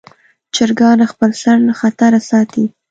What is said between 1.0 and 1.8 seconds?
خپل سر له